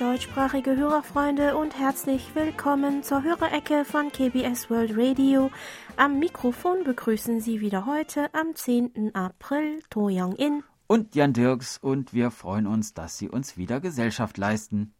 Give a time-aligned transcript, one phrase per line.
[0.00, 5.50] deutschsprachige Hörerfreunde und herzlich willkommen zur Hörerecke von KBS World Radio.
[5.96, 9.14] Am Mikrofon begrüßen Sie wieder heute am 10.
[9.14, 13.80] April To Young In und Jan Dirks und wir freuen uns, dass Sie uns wieder
[13.80, 14.94] Gesellschaft leisten.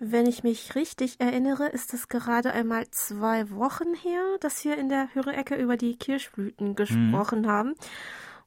[0.00, 4.88] Wenn ich mich richtig erinnere, ist es gerade einmal zwei Wochen her, dass wir in
[4.88, 7.46] der Hörerecke über die Kirschblüten gesprochen mhm.
[7.46, 7.74] haben.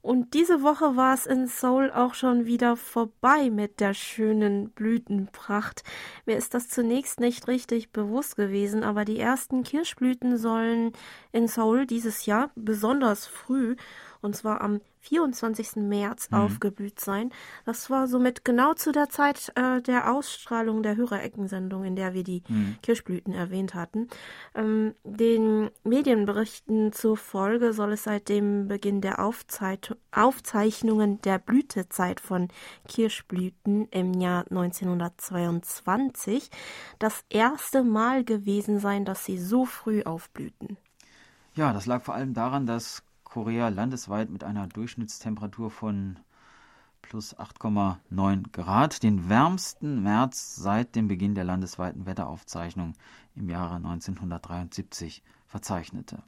[0.03, 5.81] Und diese Woche war es in Seoul auch schon wieder vorbei mit der schönen Blütenpracht.
[6.25, 10.91] Mir ist das zunächst nicht richtig bewusst gewesen, aber die ersten Kirschblüten sollen
[11.31, 13.77] in Seoul dieses Jahr besonders früh
[14.21, 15.75] und zwar am 24.
[15.75, 16.37] März mhm.
[16.37, 17.31] aufgeblüht sein.
[17.65, 22.23] Das war somit genau zu der Zeit äh, der Ausstrahlung der Hörereckensendung, in der wir
[22.23, 22.77] die mhm.
[22.81, 24.07] Kirschblüten erwähnt hatten.
[24.55, 32.47] Ähm, den Medienberichten zufolge soll es seit dem Beginn der Aufzeit Aufzeichnungen der Blütezeit von
[32.87, 36.49] Kirschblüten im Jahr 1922
[36.99, 40.77] das erste Mal gewesen sein, dass sie so früh aufblühten.
[41.55, 46.19] Ja, das lag vor allem daran, dass Korea landesweit mit einer Durchschnittstemperatur von
[47.01, 52.93] plus 8,9 Grad den wärmsten März seit dem Beginn der landesweiten Wetteraufzeichnung
[53.33, 56.21] im Jahre 1973 verzeichnete.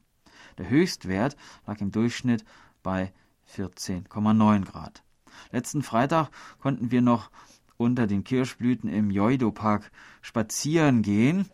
[0.57, 2.43] Der Höchstwert lag im Durchschnitt
[2.81, 3.13] bei
[3.55, 5.03] 14,9 Grad.
[5.51, 7.29] Letzten Freitag konnten wir noch
[7.77, 9.91] unter den Kirschblüten im Joido-Park
[10.23, 11.47] spazieren gehen.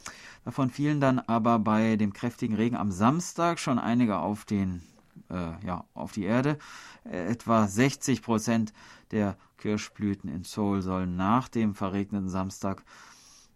[0.45, 4.81] Davon fielen dann aber bei dem kräftigen Regen am Samstag schon einige auf den
[5.31, 6.57] äh, ja, auf die Erde.
[7.03, 8.73] Äh, etwa 60 Prozent
[9.11, 12.83] der Kirschblüten in Seoul sollen nach dem verregneten Samstag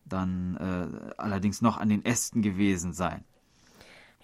[0.05, 3.23] dann äh, allerdings noch an den Ästen gewesen sein.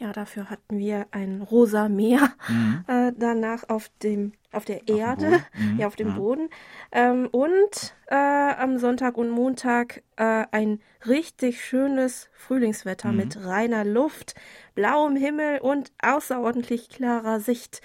[0.02, 2.84] Ja, dafür hatten wir ein rosa Meer mhm.
[2.88, 5.78] äh, danach auf dem auf der Erde, mhm.
[5.78, 6.16] ja auf dem ja.
[6.16, 6.50] Boden
[6.92, 13.18] ähm, und äh, am Sonntag und Montag äh, ein richtig schönes Frühlingswetter mhm.
[13.18, 14.34] mit reiner Luft,
[14.74, 17.82] blauem Himmel und außerordentlich klarer Sicht.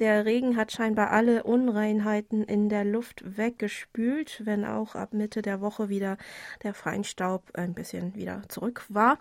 [0.00, 5.60] Der Regen hat scheinbar alle Unreinheiten in der Luft weggespült, wenn auch ab Mitte der
[5.60, 6.16] Woche wieder
[6.64, 9.18] der Feinstaub ein bisschen wieder zurück war.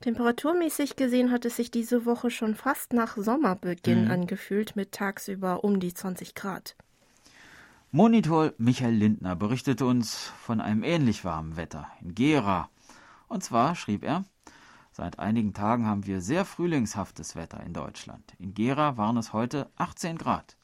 [0.00, 4.10] Temperaturmäßig gesehen hat es sich diese Woche schon fast nach Sommerbeginn mhm.
[4.10, 6.76] angefühlt, mit tagsüber um die 20 Grad.
[7.90, 12.68] Monitor Michael Lindner berichtete uns von einem ähnlich warmen Wetter in Gera.
[13.28, 14.24] Und zwar schrieb er,
[14.92, 18.34] seit einigen Tagen haben wir sehr frühlingshaftes Wetter in Deutschland.
[18.38, 20.57] In Gera waren es heute 18 Grad.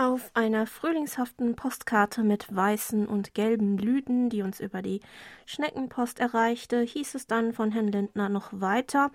[0.00, 5.00] Auf einer frühlingshaften Postkarte mit weißen und gelben Blüten, die uns über die
[5.44, 9.10] Schneckenpost erreichte, hieß es dann von Herrn Lindner noch weiter.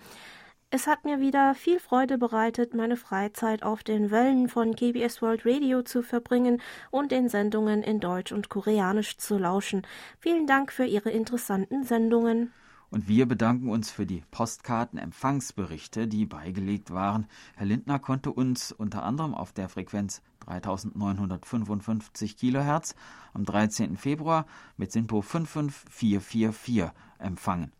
[0.71, 5.45] Es hat mir wieder viel Freude bereitet, meine Freizeit auf den Wellen von KBS World
[5.45, 6.61] Radio zu verbringen
[6.91, 9.83] und den Sendungen in Deutsch und Koreanisch zu lauschen.
[10.19, 12.51] Vielen Dank für Ihre interessanten Sendungen.
[12.93, 17.25] Und wir bedanken uns für die Postkarten-Empfangsberichte, die beigelegt waren.
[17.55, 22.95] Herr Lindner konnte uns unter anderem auf der Frequenz 3955 kHz
[23.33, 23.97] am 13.
[23.97, 24.45] Februar
[24.77, 27.71] mit SINPO 55444 empfangen.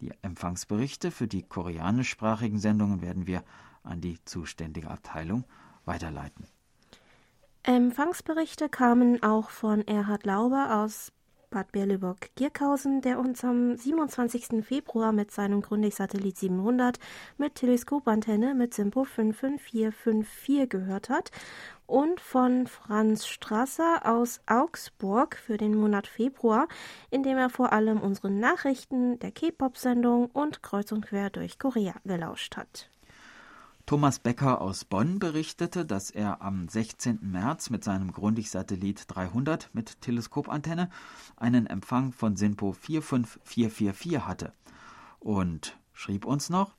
[0.00, 3.44] Die Empfangsberichte für die koreanischsprachigen Sendungen werden wir
[3.82, 5.44] an die zuständige Abteilung
[5.84, 6.46] weiterleiten.
[7.62, 11.12] Empfangsberichte kamen auch von Erhard Lauber aus
[11.50, 14.64] Bad Berleburg-Gierkhausen, der uns am 27.
[14.64, 16.98] Februar mit seinem Grundig-Satellit 700
[17.38, 21.32] mit Teleskopantenne mit Simpo 55454 gehört hat
[21.90, 26.68] und von Franz Strasser aus Augsburg für den Monat Februar,
[27.10, 31.94] in dem er vor allem unseren Nachrichten der K-Pop-Sendung und kreuz und quer durch Korea
[32.04, 32.88] gelauscht hat.
[33.86, 37.18] Thomas Becker aus Bonn berichtete, dass er am 16.
[37.22, 40.90] März mit seinem Grundig-Satellit 300 mit Teleskopantenne
[41.36, 44.52] einen Empfang von SINPO 45444 hatte
[45.18, 46.76] und schrieb uns noch: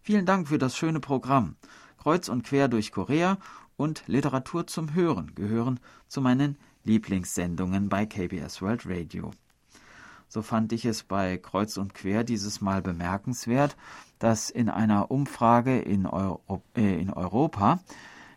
[0.00, 1.56] Vielen Dank für das schöne Programm.
[1.98, 3.38] Kreuz und quer durch Korea
[3.78, 9.30] und Literatur zum Hören gehören zu meinen Lieblingssendungen bei KBS World Radio.
[10.28, 13.76] So fand ich es bei Kreuz und Quer dieses Mal bemerkenswert,
[14.18, 17.80] dass in einer Umfrage in, Euro, äh, in Europa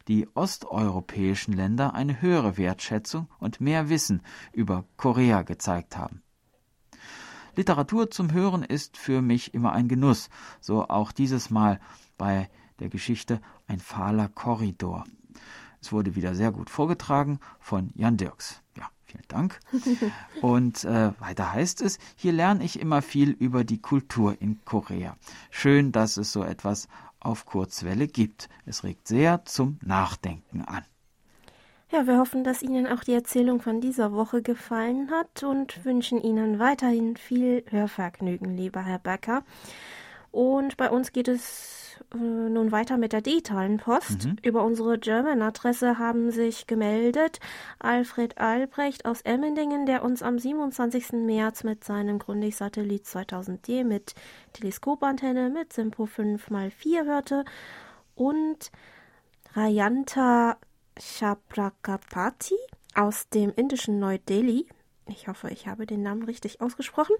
[0.07, 4.21] die osteuropäischen Länder eine höhere Wertschätzung und mehr Wissen
[4.53, 6.21] über Korea gezeigt haben.
[7.55, 10.29] Literatur zum Hören ist für mich immer ein Genuss,
[10.61, 11.79] so auch dieses Mal
[12.17, 12.49] bei
[12.79, 15.03] der Geschichte Ein fahler Korridor.
[15.81, 18.61] Es wurde wieder sehr gut vorgetragen von Jan Dirks.
[18.77, 19.59] Ja, Vielen Dank.
[20.41, 25.17] Und äh, weiter heißt es, hier lerne ich immer viel über die Kultur in Korea.
[25.49, 26.87] Schön, dass es so etwas
[27.19, 28.47] auf Kurzwelle gibt.
[28.65, 30.85] Es regt sehr zum Nachdenken an.
[31.91, 36.21] Ja, wir hoffen, dass Ihnen auch die Erzählung von dieser Woche gefallen hat und wünschen
[36.21, 39.43] Ihnen weiterhin viel Hörvergnügen, lieber Herr Becker.
[40.31, 44.25] Und bei uns geht es äh, nun weiter mit der digitalen Post.
[44.25, 44.35] Mhm.
[44.43, 47.39] Über unsere German-Adresse haben sich gemeldet
[47.79, 51.13] Alfred Albrecht aus Emmendingen, der uns am 27.
[51.13, 54.15] März mit seinem Grundig-Satellit 2000D mit
[54.53, 57.45] Teleskopantenne mit Simpo 5x4 hörte
[58.15, 58.71] und
[59.53, 60.57] Rayanta
[60.97, 62.57] Chaprakapati
[62.95, 64.67] aus dem indischen Neu-Delhi,
[65.07, 67.15] ich hoffe, ich habe den Namen richtig ausgesprochen,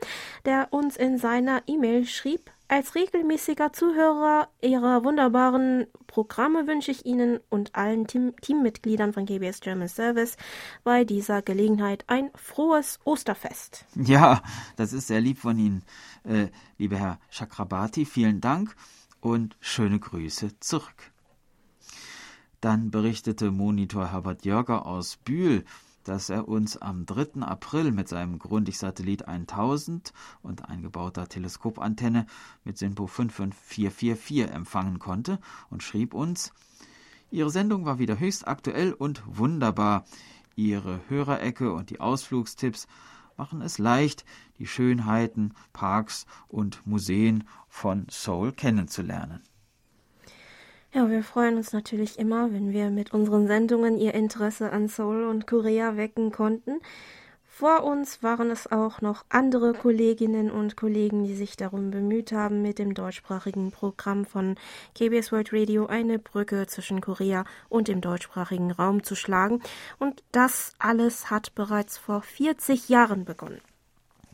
[0.46, 7.42] der uns in seiner E-Mail schrieb, als regelmäßiger Zuhörer Ihrer wunderbaren Programme wünsche ich Ihnen
[7.50, 10.38] und allen Team Teammitgliedern von KBS German Service
[10.86, 13.86] bei dieser Gelegenheit ein frohes Osterfest.
[13.96, 14.42] Ja,
[14.78, 15.84] das ist sehr lieb von Ihnen,
[16.24, 16.48] äh,
[16.78, 18.06] lieber Herr Chakrabati.
[18.06, 18.74] Vielen Dank
[19.20, 21.12] und schöne Grüße zurück.
[22.62, 25.66] Dann berichtete Monitor Herbert Jörger aus Bühl,
[26.04, 27.42] dass er uns am 3.
[27.42, 32.26] April mit seinem Grundig-Satellit 1000 und eingebauter Teleskopantenne
[32.64, 35.40] mit SINPO 55444 empfangen konnte
[35.70, 36.54] und schrieb uns,
[37.32, 40.04] Ihre Sendung war wieder höchst aktuell und wunderbar.
[40.56, 42.88] Ihre Hörerecke und die Ausflugstipps
[43.38, 44.26] machen es leicht,
[44.60, 49.42] die Schönheiten, Parks und Museen von Seoul kennenzulernen.
[50.94, 55.24] Ja, wir freuen uns natürlich immer, wenn wir mit unseren Sendungen Ihr Interesse an Seoul
[55.24, 56.82] und Korea wecken konnten.
[57.46, 62.62] Vor uns waren es auch noch andere Kolleginnen und Kollegen, die sich darum bemüht haben,
[62.62, 64.56] mit dem deutschsprachigen Programm von
[64.96, 69.62] KBS World Radio eine Brücke zwischen Korea und dem deutschsprachigen Raum zu schlagen.
[69.98, 73.62] Und das alles hat bereits vor 40 Jahren begonnen.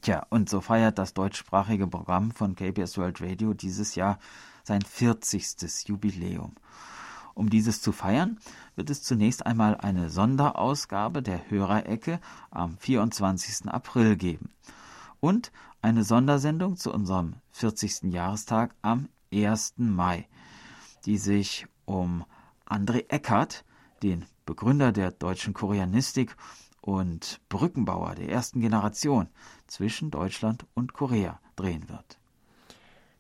[0.02, 4.18] Tja, und so feiert das deutschsprachige Programm von KBS World Radio dieses Jahr
[4.68, 5.88] sein 40.
[5.88, 6.54] Jubiläum.
[7.34, 8.38] Um dieses zu feiern,
[8.76, 12.20] wird es zunächst einmal eine Sonderausgabe der Hörerecke
[12.52, 13.70] am 24.
[13.70, 14.50] April geben
[15.20, 18.12] und eine Sondersendung zu unserem 40.
[18.12, 19.76] Jahrestag am 1.
[19.78, 20.28] Mai,
[21.06, 22.26] die sich um
[22.66, 23.64] André Eckert,
[24.04, 26.36] den Begründer der deutschen Koreanistik
[26.82, 29.30] und Brückenbauer der ersten Generation
[29.68, 32.17] zwischen Deutschland und Korea drehen wird.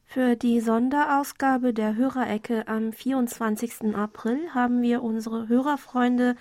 [0.09, 3.93] Für die Sonderausgabe der Hörerecke am 24.
[3.93, 6.37] April haben wir unsere Hörerfreunde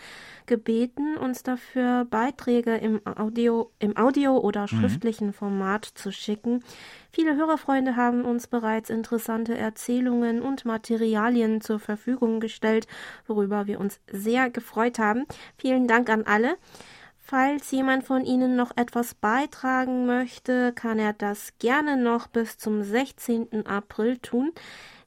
[0.47, 4.69] gebeten, uns dafür Beiträge im Audio, im Audio oder mhm.
[4.69, 6.63] schriftlichen Format zu schicken.
[7.11, 12.87] Viele Hörerfreunde haben uns bereits interessante Erzählungen und Materialien zur Verfügung gestellt,
[13.27, 15.25] worüber wir uns sehr gefreut haben.
[15.59, 16.57] Vielen Dank an alle.
[17.29, 22.85] Falls jemand von Ihnen noch etwas beitragen möchte, kann er das gerne noch bis zum
[22.85, 23.67] 16.
[23.67, 24.53] April tun.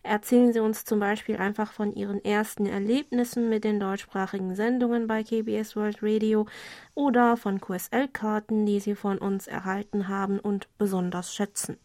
[0.04, 5.24] Erzählen Sie uns zum Beispiel einfach von Ihren ersten Erlebnissen mit den deutschsprachigen Sendungen bei
[5.24, 6.46] KBS World Radio
[6.94, 11.78] oder von QSL-Karten, die Sie von uns erhalten haben und besonders schätzen.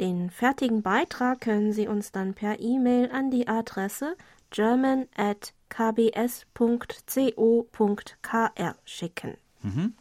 [0.00, 4.16] Den fertigen Beitrag können Sie uns dann per E-Mail an die Adresse
[4.50, 6.40] german at kbs.co.kr
[8.84, 9.36] schicken.
[9.62, 9.94] Mhm.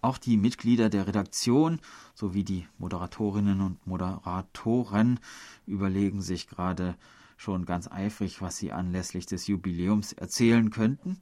[0.00, 1.80] Auch die Mitglieder der Redaktion
[2.14, 5.18] sowie die Moderatorinnen und Moderatoren
[5.66, 6.96] überlegen sich gerade
[7.36, 11.20] schon ganz eifrig, was sie anlässlich des Jubiläums erzählen könnten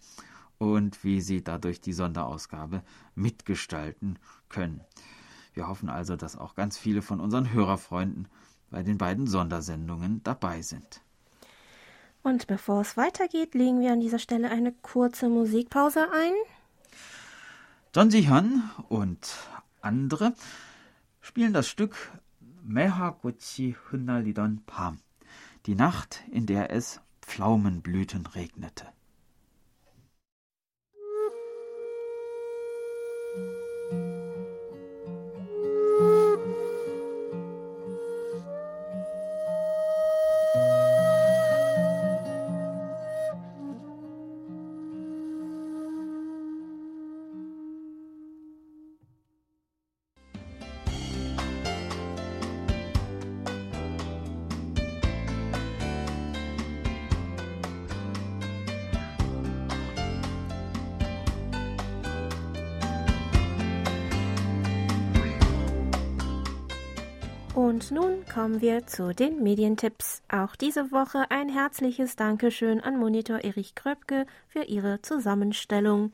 [0.59, 2.83] und wie sie dadurch die Sonderausgabe
[3.15, 4.19] mitgestalten
[4.49, 4.81] können.
[5.55, 8.29] Wir hoffen also, dass auch ganz viele von unseren Hörerfreunden
[8.71, 11.01] bei den beiden Sondersendungen dabei sind.
[12.23, 16.33] Und bevor es weitergeht, legen wir an dieser Stelle eine kurze Musikpause ein.
[17.97, 19.37] John Ji-hyun und
[19.81, 20.35] andere
[21.21, 22.11] spielen das Stück
[22.65, 24.99] Mehaguchi Hünnalidon Pam,
[25.67, 28.89] die Nacht, in der es Pflaumenblüten regnete.
[68.65, 70.23] Wir zu den Medientipps.
[70.27, 76.13] Auch diese Woche ein herzliches Dankeschön an Monitor Erich Kröpke für ihre Zusammenstellung.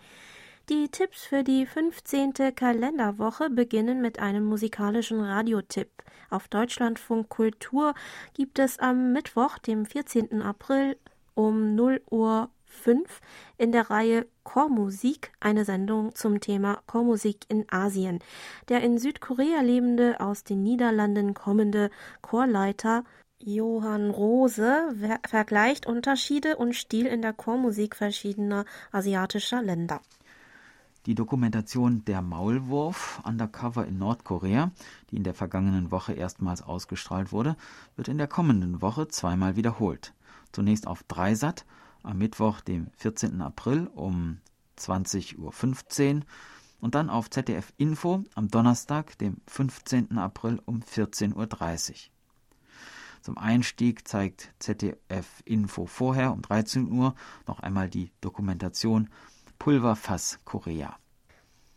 [0.69, 2.33] Die Tipps für die 15.
[2.57, 5.91] Kalenderwoche beginnen mit einem musikalischen Radiotipp.
[6.29, 7.95] Auf Deutschlandfunk Kultur
[8.35, 10.43] gibt es am Mittwoch, dem 14.
[10.43, 10.97] April
[11.35, 13.21] um 0 Uhr 5
[13.59, 18.21] in der Reihe Chormusik, eine Sendung zum Thema Chormusik in Asien.
[18.69, 21.91] Der in Südkorea lebende, aus den Niederlanden kommende
[22.23, 23.05] Chorleiter
[23.43, 24.95] Johann Rose
[25.27, 30.01] vergleicht Unterschiede und Stil in der Chormusik verschiedener asiatischer Länder.
[31.07, 34.71] Die Dokumentation Der Maulwurf Undercover in Nordkorea,
[35.11, 37.57] die in der vergangenen Woche erstmals ausgestrahlt wurde,
[37.97, 40.13] wird in der kommenden Woche zweimal wiederholt.
[40.53, 41.65] Zunächst auf Dreisat
[42.03, 43.41] am Mittwoch, dem 14.
[43.41, 44.39] April um
[44.79, 46.23] 20.15 Uhr
[46.81, 50.19] und dann auf ZDF Info am Donnerstag, dem 15.
[50.19, 51.97] April um 14.30 Uhr.
[53.23, 57.15] Zum Einstieg zeigt ZDF Info vorher um 13 Uhr
[57.47, 59.11] noch einmal die Dokumentation
[59.59, 61.00] Pulverfass Korea.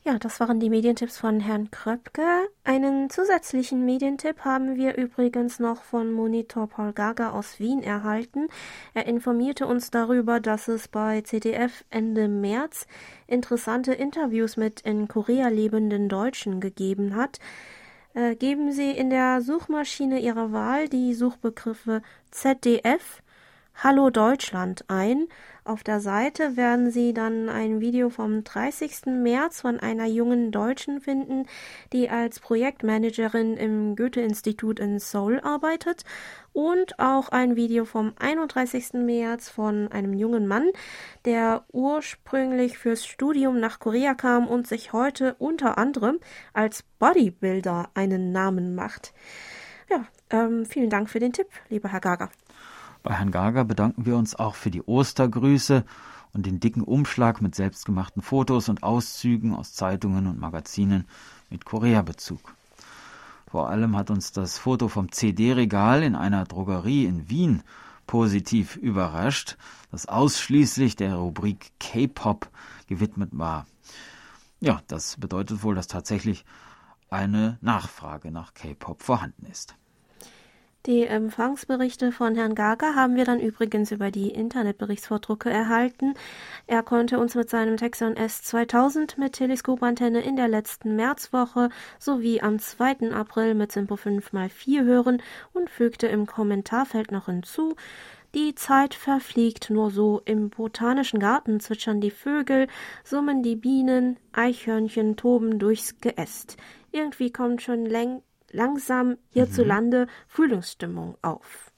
[0.05, 2.50] Ja, das waren die Medientipps von Herrn Kröpke.
[2.65, 8.50] Einen zusätzlichen Medientipp haben wir übrigens noch von Monitor Paul Gaga aus Wien erhalten.
[8.93, 12.86] Er informierte uns darüber, dass es bei CDF Ende März
[13.27, 17.39] interessante Interviews mit in Korea lebenden Deutschen gegeben hat.
[18.13, 23.23] Äh, geben Sie in der Suchmaschine Ihrer Wahl die Suchbegriffe ZDF
[23.75, 25.27] Hallo Deutschland ein.
[25.65, 29.08] Auf der Seite werden Sie dann ein Video vom 30.
[29.08, 31.48] März von einer jungen Deutschen finden,
[31.92, 36.06] die als Projektmanagerin im Goethe-Institut in Seoul arbeitet
[36.53, 38.94] und auch ein Video vom 31.
[38.94, 40.70] März von einem jungen Mann,
[41.25, 46.20] der ursprünglich fürs Studium nach Korea kam und sich heute unter anderem
[46.53, 49.13] als Bodybuilder einen Namen macht.
[49.89, 52.30] Ja, ähm, vielen Dank für den Tipp, lieber Herr Gager.
[53.03, 55.83] Bei Herrn Gager bedanken wir uns auch für die Ostergrüße
[56.31, 61.05] und den dicken Umschlag mit selbstgemachten Fotos und Auszügen aus Zeitungen und Magazinen
[61.50, 62.55] mit Korea-Bezug.
[63.51, 67.62] Vor allem hat uns das Foto vom CD-Regal in einer Drogerie in Wien
[68.07, 69.57] positiv überrascht,
[69.91, 72.50] das ausschließlich der Rubrik K-Pop
[72.88, 73.67] gewidmet war.
[74.62, 76.45] Ja, das bedeutet wohl, dass tatsächlich
[77.10, 79.75] eine Nachfrage nach K-Pop vorhanden ist.
[80.86, 86.13] Die Empfangsberichte von Herrn Gaga haben wir dann übrigens über die Internetberichtsvordrucke erhalten.
[86.68, 92.60] Er konnte uns mit seinem Texon S2000 mit Teleskopantenne in der letzten Märzwoche sowie am
[92.60, 93.13] 2.
[93.13, 95.22] April mit Simpo 5x4 hören
[95.54, 97.78] und fügte im Kommentarfeld noch hinzu,
[98.36, 100.22] die Zeit verfliegt nur so.
[100.25, 102.68] Im botanischen Garten zwitschern die Vögel,
[103.06, 106.58] summen die Bienen, Eichhörnchen toben durchs Geäst.
[106.92, 110.10] Irgendwie kommt schon längst langsam hierzulande mhm.
[110.27, 111.72] Frühlingsstimmung auf.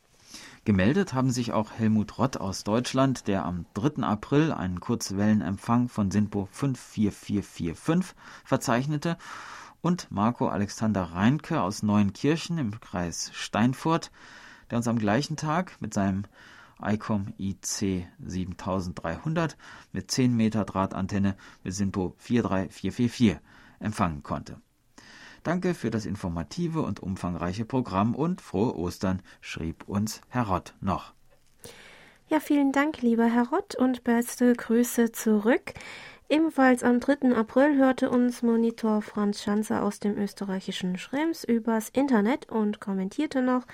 [0.65, 4.03] Gemeldet haben sich auch Helmut Rott aus Deutschland, der am 3.
[4.03, 9.17] April einen Kurzwellenempfang von SINPO 54445 verzeichnete,
[9.81, 14.11] und Marco Alexander Reinke aus Neuenkirchen im Kreis Steinfurt,
[14.71, 16.23] der uns am gleichen Tag mit seinem
[16.81, 19.57] ICOM IC 7300
[19.91, 23.37] mit 10 Meter Drahtantenne mit SINPO 43444
[23.79, 24.59] empfangen konnte.
[25.45, 31.13] Danke für das informative und umfangreiche Programm und frohe Ostern, schrieb uns Herr Rott noch.
[32.27, 35.75] Ja, vielen Dank, lieber Herr Rott, und beste Grüße zurück.
[36.29, 37.35] Ebenfalls am 3.
[37.35, 43.67] April hörte uns Monitor Franz Schanzer aus dem österreichischen Schrems übers Internet und kommentierte noch,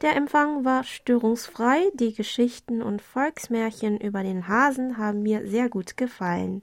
[0.00, 5.98] der Empfang war störungsfrei, die Geschichten und Volksmärchen über den Hasen haben mir sehr gut
[5.98, 6.62] gefallen.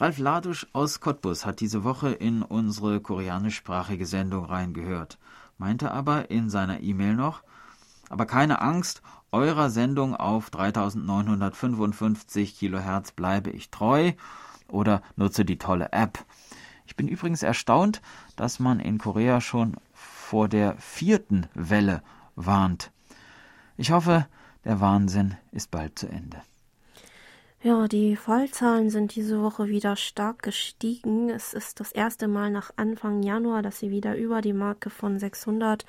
[0.00, 5.18] Ralf Ladusch aus Cottbus hat diese Woche in unsere koreanischsprachige Sendung reingehört,
[5.56, 7.44] meinte aber in seiner E-Mail noch,
[8.10, 14.14] aber keine Angst, eurer Sendung auf 3955 Kilohertz bleibe ich treu
[14.66, 16.24] oder nutze die tolle App.
[16.86, 18.02] Ich bin übrigens erstaunt,
[18.34, 22.02] dass man in Korea schon vor der vierten Welle
[22.34, 22.90] warnt.
[23.76, 24.26] Ich hoffe,
[24.64, 26.42] der Wahnsinn ist bald zu Ende.
[27.64, 31.30] Ja, die Fallzahlen sind diese Woche wieder stark gestiegen.
[31.30, 35.18] Es ist das erste Mal nach Anfang Januar, dass sie wieder über die Marke von
[35.18, 35.86] 600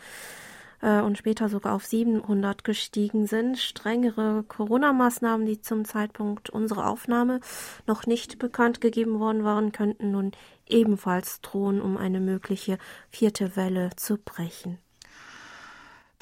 [0.82, 3.58] äh, und später sogar auf 700 gestiegen sind.
[3.58, 7.42] Strengere Corona-Maßnahmen, die zum Zeitpunkt unserer Aufnahme
[7.88, 10.32] noch nicht bekannt gegeben worden waren, könnten nun
[10.70, 12.78] ebenfalls drohen, um eine mögliche
[13.10, 14.78] vierte Welle zu brechen.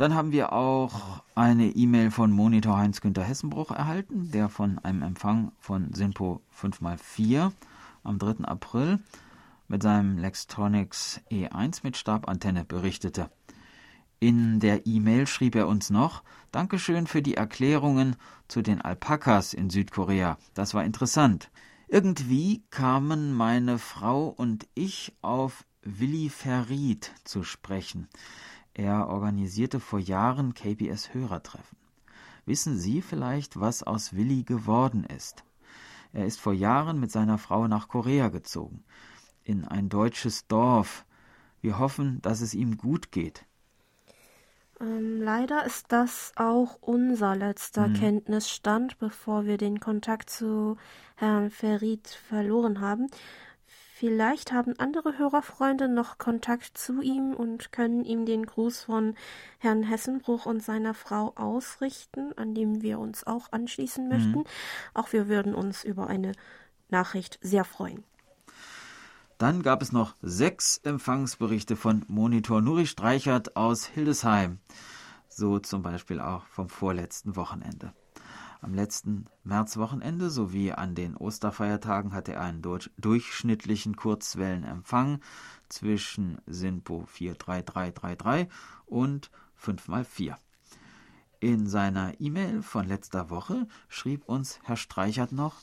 [0.03, 5.53] Dann haben wir auch eine E-Mail von Monitor Heinz-Günther Hessenbruch erhalten, der von einem Empfang
[5.59, 7.53] von Sinpo 5x4
[8.03, 8.43] am 3.
[8.43, 8.99] April
[9.69, 13.31] mit seinem Lextronics E1 mit Stabantenne berichtete.
[14.19, 18.17] In der E-Mail schrieb er uns noch Dankeschön für die Erklärungen
[18.49, 20.37] zu den Alpakas in Südkorea.
[20.53, 21.49] Das war interessant.
[21.87, 28.09] Irgendwie kamen meine Frau und ich auf Willi Verried zu sprechen.
[28.73, 31.77] Er organisierte vor Jahren KBS Hörertreffen.
[32.45, 35.43] Wissen Sie vielleicht, was aus Willi geworden ist?
[36.11, 38.83] Er ist vor Jahren mit seiner Frau nach Korea gezogen,
[39.43, 41.05] in ein deutsches Dorf.
[41.61, 43.45] Wir hoffen, dass es ihm gut geht.
[44.79, 47.93] Ähm, leider ist das auch unser letzter mhm.
[47.93, 50.77] Kenntnisstand, bevor wir den Kontakt zu
[51.15, 53.07] Herrn Ferit verloren haben.
[54.03, 59.15] Vielleicht haben andere Hörerfreunde noch Kontakt zu ihm und können ihm den Gruß von
[59.59, 64.39] Herrn Hessenbruch und seiner Frau ausrichten, an dem wir uns auch anschließen möchten.
[64.39, 64.45] Mhm.
[64.93, 66.33] Auch wir würden uns über eine
[66.89, 68.03] Nachricht sehr freuen.
[69.37, 74.59] Dann gab es noch sechs Empfangsberichte von Monitor Nuri Streichert aus Hildesheim.
[75.29, 77.93] So zum Beispiel auch vom vorletzten Wochenende.
[78.63, 82.61] Am letzten Märzwochenende sowie an den Osterfeiertagen hatte er einen
[82.97, 85.19] durchschnittlichen Kurzwellenempfang
[85.67, 88.47] zwischen SINPO 43333
[88.85, 90.35] und 5x4.
[91.41, 95.59] In seiner E-Mail von letzter Woche schrieb uns Herr Streichert noch,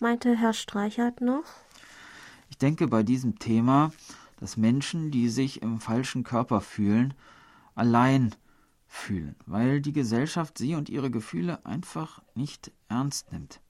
[0.00, 1.44] meinte Herr Streichert noch.
[2.50, 3.92] Ich denke bei diesem Thema,
[4.40, 7.14] dass Menschen, die sich im falschen Körper fühlen,
[7.76, 8.34] allein
[8.88, 13.60] fühlen, weil die Gesellschaft sie und ihre Gefühle einfach nicht ernst nimmt.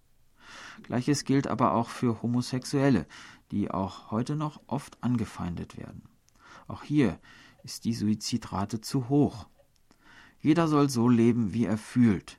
[0.82, 3.06] Gleiches gilt aber auch für Homosexuelle,
[3.50, 6.02] die auch heute noch oft angefeindet werden.
[6.68, 7.18] Auch hier
[7.62, 9.46] ist die Suizidrate zu hoch.
[10.40, 12.38] Jeder soll so leben, wie er fühlt.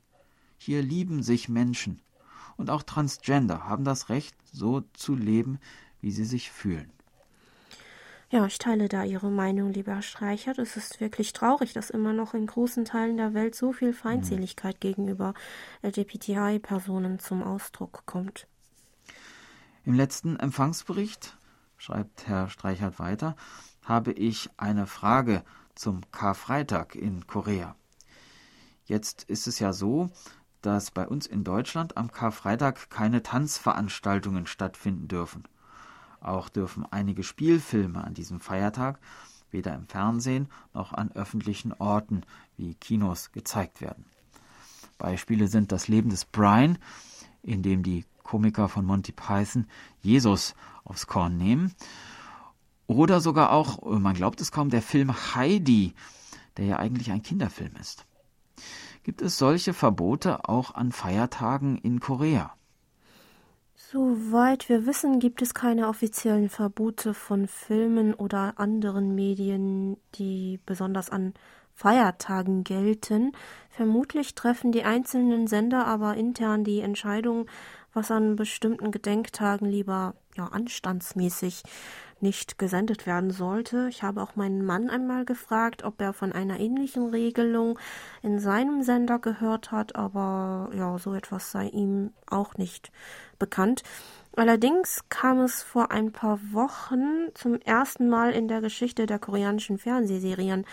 [0.58, 2.02] Hier lieben sich Menschen.
[2.56, 5.60] Und auch Transgender haben das Recht, so zu leben,
[6.02, 6.92] wie sie sich fühlen.
[8.30, 10.60] Ja, ich teile da Ihre Meinung, lieber Streichert.
[10.60, 14.76] Es ist wirklich traurig, dass immer noch in großen Teilen der Welt so viel Feindseligkeit
[14.76, 14.80] mhm.
[14.82, 15.34] gegenüber
[15.82, 18.48] LGBTI-Personen zum Ausdruck kommt.
[19.86, 21.38] Im letzten Empfangsbericht,
[21.78, 23.38] schreibt Herr Streichert weiter,
[23.82, 25.44] habe ich eine Frage
[25.76, 27.78] zum Karfreitag in Korea.
[28.84, 30.10] Jetzt ist es ja so,
[30.62, 35.48] dass bei uns in Deutschland am Karfreitag keine Tanzveranstaltungen stattfinden dürfen.
[36.28, 39.00] Auch dürfen einige Spielfilme an diesem Feiertag
[39.50, 42.24] weder im Fernsehen noch an öffentlichen Orten
[42.58, 44.06] wie Kinos gezeigt werden.
[44.98, 46.80] Beispiele sind das Leben des Brian,
[47.44, 49.68] in dem die Komiker von Monty Python
[50.02, 51.74] Jesus aufs Korn nehmen,
[52.88, 55.94] oder sogar auch, man glaubt es kaum, der Film Heidi,
[56.58, 58.06] der ja eigentlich ein Kinderfilm ist.
[59.04, 62.57] Gibt es solche Verbote auch an Feiertagen in Korea?
[63.90, 71.10] Soweit wir wissen, gibt es keine offiziellen Verbote von Filmen oder anderen Medien, die besonders
[71.10, 71.34] an
[71.74, 73.32] Feiertagen gelten.
[73.70, 77.46] Vermutlich treffen die einzelnen Sender aber intern die Entscheidung,
[77.94, 81.64] was an bestimmten Gedenktagen lieber ja anstandsmäßig
[82.20, 83.88] nicht gesendet werden sollte.
[83.90, 87.78] Ich habe auch meinen Mann einmal gefragt, ob er von einer ähnlichen Regelung
[88.24, 92.92] in seinem Sender gehört hat, aber ja, so etwas sei ihm auch nicht
[93.38, 93.84] bekannt.
[94.38, 99.80] Allerdings kam es vor ein paar Wochen zum ersten Mal in der Geschichte der koreanischen
[99.80, 100.64] Fernsehserien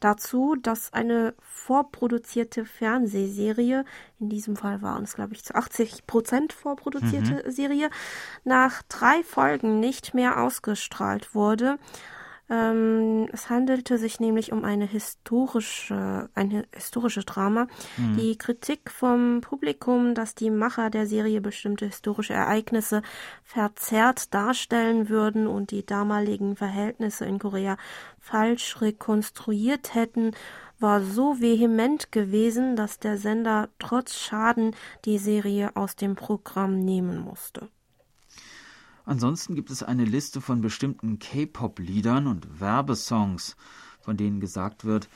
[0.00, 3.84] dazu, dass eine vorproduzierte Fernsehserie,
[4.18, 7.50] in diesem Fall waren es, glaube ich, zu 80 Prozent vorproduzierte mhm.
[7.52, 7.90] Serie,
[8.42, 11.78] nach drei Folgen nicht mehr ausgestrahlt wurde.
[12.52, 17.66] Ähm, es handelte sich nämlich um eine historische, ein historisches Drama.
[17.96, 18.18] Mhm.
[18.18, 23.00] Die Kritik vom Publikum, dass die Macher der Serie bestimmte historische Ereignisse
[23.42, 27.78] verzerrt darstellen würden und die damaligen Verhältnisse in Korea
[28.20, 30.32] falsch rekonstruiert hätten,
[30.78, 37.18] war so vehement gewesen, dass der Sender trotz Schaden die Serie aus dem Programm nehmen
[37.18, 37.68] musste.
[39.04, 43.56] Ansonsten gibt es eine Liste von bestimmten K-Pop-Liedern und Werbesongs,
[44.00, 45.08] von denen gesagt wird,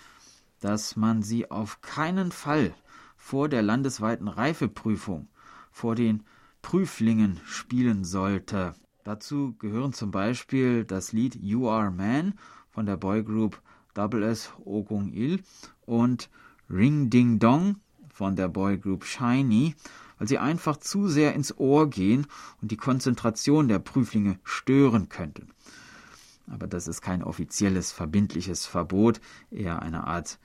[0.60, 2.74] dass man sie auf keinen Fall
[3.16, 5.28] vor der landesweiten Reifeprüfung
[5.70, 6.24] vor den
[6.62, 8.74] Prüflingen spielen sollte.
[9.04, 12.34] Dazu gehören zum Beispiel das Lied You Are Man
[12.70, 13.60] von der Boygroup
[13.94, 15.42] Double S Ogung Il
[15.84, 16.28] und
[16.68, 17.76] Ring Ding Dong
[18.08, 19.76] von der Boygroup Shiny,
[20.18, 22.26] weil sie einfach zu sehr ins Ohr gehen
[22.62, 25.50] und die Konzentration der Prüflinge stören könnten.
[26.50, 30.38] Aber das ist kein offizielles, verbindliches Verbot, eher eine Art,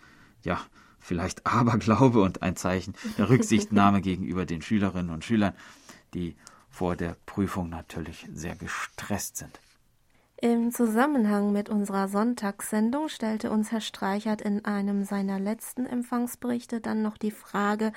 [0.43, 0.59] ja,
[0.99, 5.53] vielleicht Aberglaube und ein Zeichen der Rücksichtnahme gegenüber den Schülerinnen und Schülern,
[6.13, 6.35] die
[6.69, 9.59] vor der Prüfung natürlich sehr gestresst sind.
[10.43, 17.03] Im Zusammenhang mit unserer Sonntagssendung stellte uns Herr Streichert in einem seiner letzten Empfangsberichte dann
[17.03, 17.93] noch die Frage,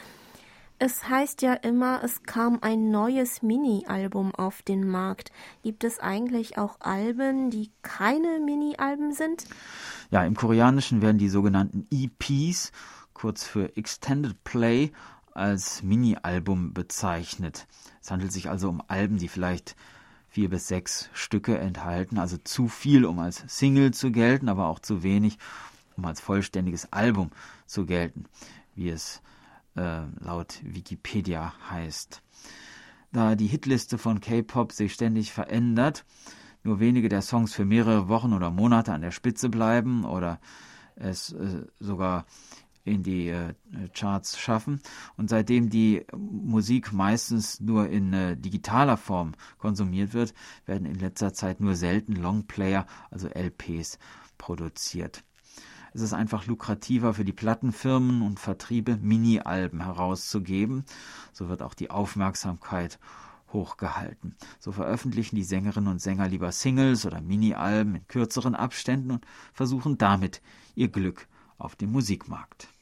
[0.78, 5.30] es heißt ja immer, es kam ein neues Mini-Album auf den Markt.
[5.62, 9.44] Gibt es eigentlich auch Alben, die keine Mini-Alben sind?
[10.10, 12.72] Ja, im Koreanischen werden die sogenannten EPs,
[13.12, 14.92] kurz für Extended Play,
[15.32, 17.66] als Mini-Album bezeichnet.
[18.00, 19.76] Es handelt sich also um Alben, die vielleicht
[20.28, 24.80] vier bis sechs Stücke enthalten, also zu viel, um als Single zu gelten, aber auch
[24.80, 25.38] zu wenig,
[25.96, 27.30] um als vollständiges Album
[27.66, 28.24] zu gelten,
[28.74, 29.22] wie es
[29.76, 32.22] äh, laut Wikipedia heißt.
[33.12, 36.04] Da die Hitliste von K-Pop sich ständig verändert,
[36.64, 40.40] nur wenige der Songs für mehrere Wochen oder Monate an der Spitze bleiben oder
[40.96, 42.26] es äh, sogar
[42.84, 43.54] in die äh,
[43.94, 44.80] Charts schaffen.
[45.16, 50.34] Und seitdem die Musik meistens nur in äh, digitaler Form konsumiert wird,
[50.66, 53.98] werden in letzter Zeit nur selten Longplayer, also LPs,
[54.38, 55.24] produziert.
[55.94, 60.84] Es ist einfach lukrativer für die Plattenfirmen und Vertriebe, Mini-Alben herauszugeben.
[61.32, 62.98] So wird auch die Aufmerksamkeit
[63.52, 64.34] hochgehalten.
[64.58, 69.96] So veröffentlichen die Sängerinnen und Sänger lieber Singles oder Mini-Alben in kürzeren Abständen und versuchen
[69.96, 70.42] damit
[70.74, 71.28] ihr Glück
[71.58, 72.73] auf dem Musikmarkt.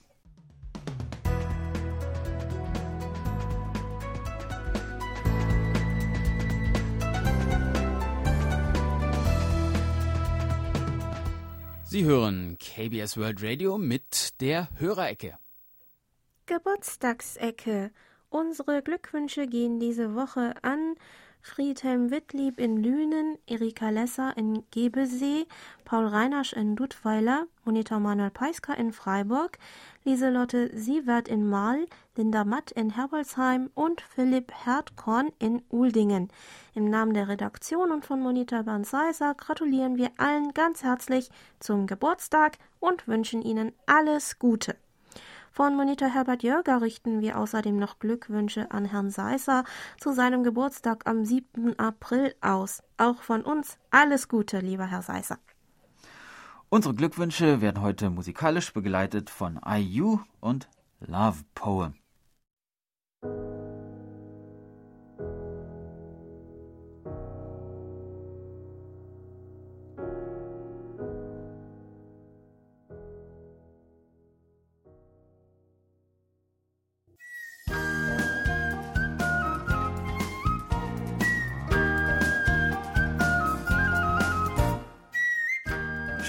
[11.92, 15.38] Sie hören KBS World Radio mit der Hörerecke.
[16.46, 17.90] Geburtstagsecke.
[18.30, 20.94] Unsere Glückwünsche gehen diese Woche an
[21.42, 25.46] Friedhelm Wittlieb in Lünen, Erika Lesser in Gebesee,
[25.84, 29.58] Paul Reinasch in Dudweiler, Monitor Manuel Peisker in Freiburg,
[30.04, 36.28] Lieselotte Sievert in Mahl, Linda Matt in Herbolzheim und Philipp Herdkorn in Uldingen.
[36.74, 41.28] Im Namen der Redaktion und von Monitor Bernd Seiser gratulieren wir allen ganz herzlich
[41.58, 44.76] zum Geburtstag und wünschen Ihnen alles Gute.
[45.54, 49.64] Von Monitor Herbert Jörger richten wir außerdem noch Glückwünsche an Herrn Seisser
[50.00, 51.78] zu seinem Geburtstag am 7.
[51.78, 52.82] April aus.
[52.96, 55.38] Auch von uns alles Gute, lieber Herr Seisser.
[56.70, 61.96] Unsere Glückwünsche werden heute musikalisch begleitet von IU und Love Poem.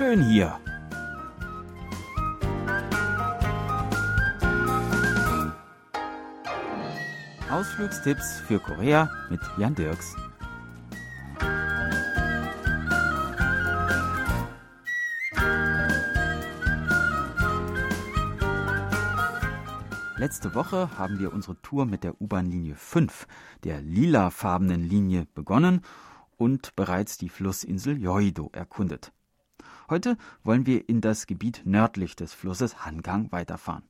[0.03, 0.59] Schön hier.
[7.49, 10.13] Ausflugstipps für Korea mit Jan Dirks.
[20.17, 23.25] Letzte Woche haben wir unsere Tour mit der U-Bahn-Linie 5,
[23.63, 25.79] der lilafarbenen Linie, begonnen
[26.35, 29.13] und bereits die Flussinsel Yoido erkundet.
[29.89, 33.83] Heute wollen wir in das Gebiet nördlich des Flusses Hangang weiterfahren.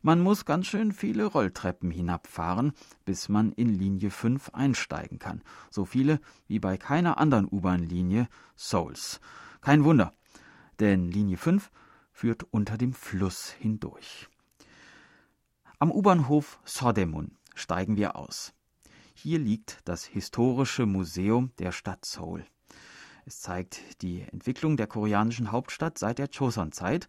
[0.00, 2.72] Man muss ganz schön viele Rolltreppen hinabfahren,
[3.04, 5.42] bis man in Linie 5 einsteigen kann.
[5.70, 9.20] So viele wie bei keiner anderen U-Bahn-Linie Souls.
[9.60, 10.14] Kein Wunder,
[10.78, 11.70] denn Linie 5
[12.12, 14.28] führt unter dem Fluss hindurch.
[15.80, 18.52] Am U-Bahnhof Sodemun steigen wir aus.
[19.14, 22.44] Hier liegt das historische Museum der Stadt Seoul.
[23.28, 27.08] Es zeigt die Entwicklung der koreanischen Hauptstadt seit der Joseon-Zeit,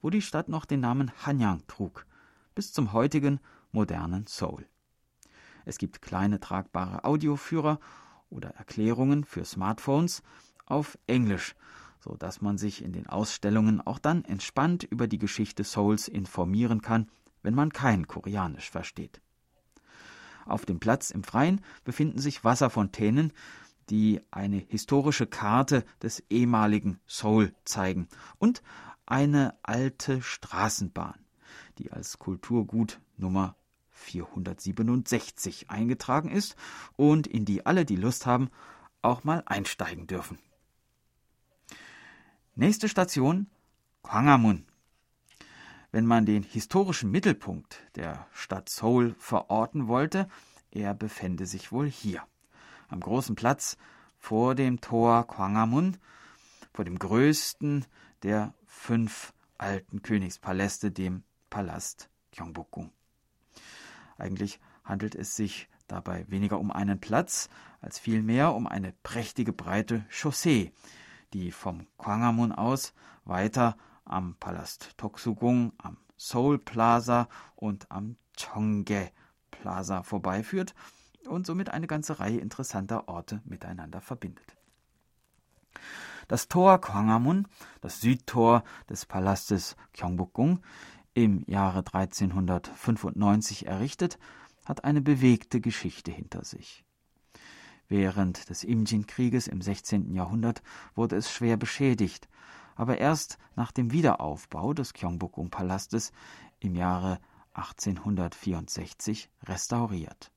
[0.00, 2.04] wo die Stadt noch den Namen Hanyang trug,
[2.56, 3.38] bis zum heutigen
[3.70, 4.66] modernen Seoul.
[5.64, 7.78] Es gibt kleine tragbare Audioführer
[8.28, 10.24] oder Erklärungen für Smartphones
[10.66, 11.54] auf Englisch,
[12.00, 16.82] so dass man sich in den Ausstellungen auch dann entspannt über die Geschichte Souls informieren
[16.82, 17.08] kann,
[17.44, 19.20] wenn man kein Koreanisch versteht.
[20.44, 23.32] Auf dem Platz im Freien befinden sich Wasserfontänen,
[23.90, 28.62] die eine historische Karte des ehemaligen Seoul zeigen und
[29.06, 31.18] eine alte Straßenbahn,
[31.78, 33.56] die als Kulturgut Nummer
[33.90, 36.56] 467 eingetragen ist
[36.96, 38.50] und in die alle, die Lust haben,
[39.00, 40.38] auch mal einsteigen dürfen.
[42.54, 43.48] Nächste Station
[44.02, 44.66] Gwanghwamun.
[45.90, 50.28] Wenn man den historischen Mittelpunkt der Stadt Seoul verorten wollte,
[50.70, 52.22] er befände sich wohl hier,
[52.92, 53.76] am großen Platz
[54.18, 55.96] vor dem Tor Gwanghwamun,
[56.72, 57.84] vor dem größten
[58.22, 62.92] der fünf alten Königspaläste, dem Palast Gyeongbokgung.
[64.16, 67.48] Eigentlich handelt es sich dabei weniger um einen Platz,
[67.80, 70.72] als vielmehr um eine prächtige breite Chaussee,
[71.32, 79.10] die vom Gwanghwamun aus weiter am Palast Toksugung, am Seoul Plaza und am Chongge
[79.50, 80.74] Plaza vorbeiführt
[81.28, 84.56] und somit eine ganze Reihe interessanter Orte miteinander verbindet.
[86.28, 87.48] Das Tor Gwanghwamun,
[87.80, 90.62] das Südtor des Palastes Gyeongbokgung,
[91.14, 94.18] im Jahre 1395 errichtet,
[94.64, 96.84] hat eine bewegte Geschichte hinter sich.
[97.88, 100.14] Während des Imjin-Krieges im 16.
[100.14, 100.62] Jahrhundert
[100.94, 102.28] wurde es schwer beschädigt,
[102.74, 106.12] aber erst nach dem Wiederaufbau des Gyeongbokgung-Palastes
[106.60, 107.18] im Jahre
[107.54, 110.32] 1864 restauriert.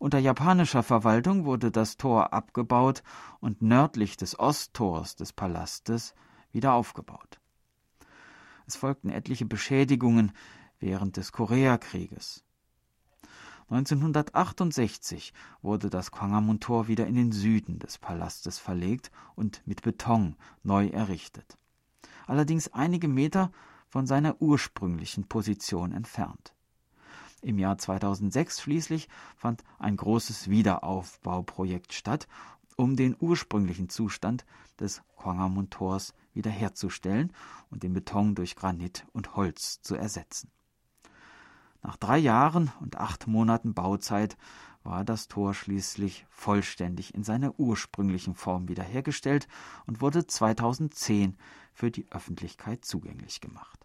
[0.00, 3.02] Unter japanischer Verwaltung wurde das Tor abgebaut
[3.38, 6.14] und nördlich des Osttors des Palastes
[6.52, 7.38] wieder aufgebaut.
[8.66, 10.32] Es folgten etliche Beschädigungen
[10.78, 12.42] während des Koreakrieges.
[13.68, 20.86] 1968 wurde das Gwanghwamun-Tor wieder in den Süden des Palastes verlegt und mit Beton neu
[20.86, 21.58] errichtet.
[22.26, 23.52] Allerdings einige Meter
[23.86, 26.54] von seiner ursprünglichen Position entfernt.
[27.42, 32.28] Im Jahr 2006 schließlich fand ein großes Wiederaufbauprojekt statt,
[32.76, 34.44] um den ursprünglichen Zustand
[34.78, 37.32] des Gwanghwamun-Tors wiederherzustellen
[37.70, 40.50] und den Beton durch Granit und Holz zu ersetzen.
[41.82, 44.36] Nach drei Jahren und acht Monaten Bauzeit
[44.82, 49.48] war das Tor schließlich vollständig in seiner ursprünglichen Form wiederhergestellt
[49.86, 51.36] und wurde 2010
[51.72, 53.79] für die Öffentlichkeit zugänglich gemacht.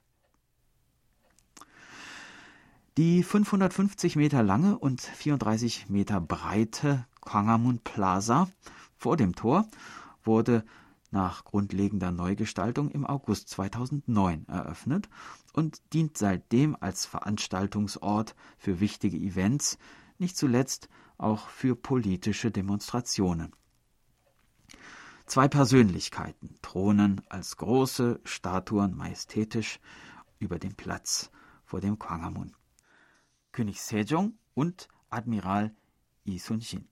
[2.97, 8.49] Die 550 Meter lange und 34 Meter breite Kwangamun Plaza
[8.95, 9.67] vor dem Tor
[10.23, 10.63] wurde
[11.11, 15.09] nach grundlegender Neugestaltung im August 2009 eröffnet
[15.51, 19.77] und dient seitdem als Veranstaltungsort für wichtige Events,
[20.17, 23.51] nicht zuletzt auch für politische Demonstrationen.
[25.25, 29.81] Zwei Persönlichkeiten thronen als große Statuen majestätisch
[30.39, 31.29] über dem Platz
[31.65, 32.55] vor dem Kwangamun.
[33.55, 35.73] König Sejong und Admiral
[36.25, 36.89] Yi Sun-shin.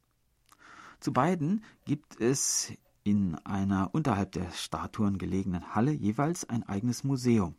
[1.01, 2.71] Zu beiden gibt es
[3.03, 7.55] in einer unterhalb der Statuen gelegenen Halle jeweils ein eigenes Museum.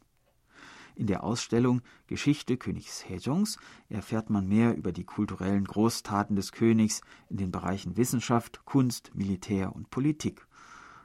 [0.95, 3.59] In der Ausstellung Geschichte Königs Sejongs
[3.91, 9.77] erfährt man mehr über die kulturellen Großtaten des Königs in den Bereichen Wissenschaft, Kunst, Militär
[9.77, 10.47] und Politik,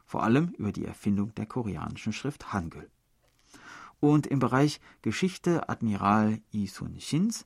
[0.06, 2.90] vor allem über die Erfindung der koreanischen Schrift Hangul.
[4.00, 7.46] Und im Bereich Geschichte Admiral Yi Sun-shins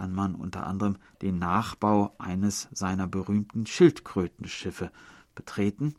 [0.00, 4.90] kann man unter anderem den Nachbau eines seiner berühmten Schildkrötenschiffe
[5.34, 5.94] betreten,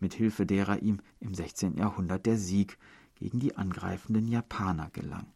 [0.00, 1.76] mit Hilfe derer ihm im 16.
[1.76, 2.78] Jahrhundert der Sieg
[3.14, 5.26] gegen die angreifenden Japaner gelang.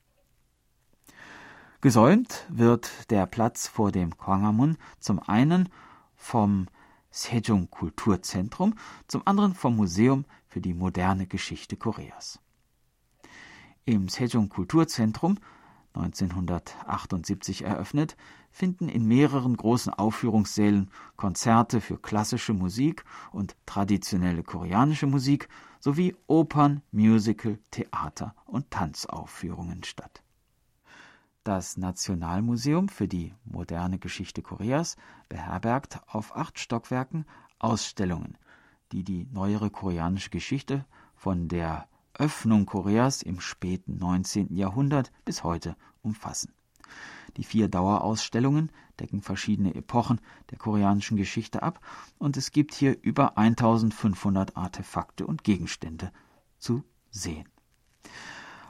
[1.81, 5.69] Gesäumt wird der Platz vor dem Gwanghwamun zum einen
[6.17, 6.67] vom
[7.13, 8.75] Sejong Kulturzentrum,
[9.07, 12.41] zum anderen vom Museum für die moderne Geschichte Koreas.
[13.85, 15.39] Im Sejong Kulturzentrum
[15.95, 18.17] 1978 eröffnet,
[18.51, 25.49] finden in mehreren großen Aufführungssälen Konzerte für klassische Musik und traditionelle koreanische Musik
[25.81, 30.23] sowie Opern, Musical, Theater und Tanzaufführungen statt.
[31.45, 34.97] Das Nationalmuseum für die moderne Geschichte Koreas
[35.29, 37.27] beherbergt auf acht Stockwerken
[37.59, 38.39] Ausstellungen,
[38.93, 40.85] die die neuere koreanische Geschichte
[41.17, 44.55] von der Öffnung Koreas im späten 19.
[44.55, 46.53] Jahrhundert bis heute umfassen.
[47.37, 48.71] Die vier Dauerausstellungen
[49.01, 50.21] decken verschiedene Epochen
[50.51, 51.81] der koreanischen Geschichte ab
[52.19, 56.13] und es gibt hier über 1500 Artefakte und Gegenstände
[56.59, 57.49] zu sehen.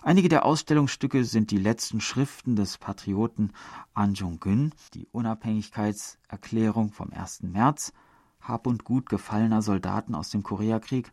[0.05, 3.53] Einige der Ausstellungsstücke sind die letzten Schriften des Patrioten
[3.95, 7.45] An Jong-gun, die Unabhängigkeitserklärung vom 1.
[7.45, 7.93] März,
[8.41, 11.13] Hab und Gut gefallener Soldaten aus dem Koreakrieg